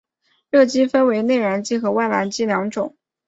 [0.49, 2.97] 热机分为内燃机和外燃机两种。